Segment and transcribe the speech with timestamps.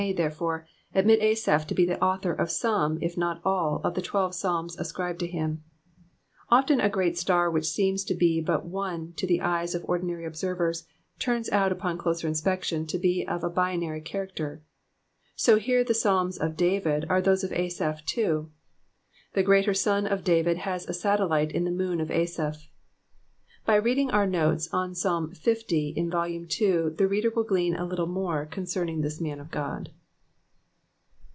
[0.01, 0.63] ther^'ore,
[0.95, 4.79] admit Asaph to be the aullior of some, if not aM, of the twelve PsaJms
[4.79, 5.61] ascribed to hirn.
[6.49, 10.25] Often a great star whicli seems to be but on£ to the eyes of ordinary
[10.25, 10.87] observers,
[11.19, 14.61] turns out upon closer inspection to be of a binary cfiaracter;
[15.35, 18.49] so here the Psalms of David are those of Asaph, too.
[19.33, 22.69] The great sun of David has a saielliie in the nuwn of Asaph.
[23.63, 26.21] By reading our notts on Psalm Ffty, in Vol.
[26.23, 29.91] 11.^ the reader will glean a little more concerning this man of God.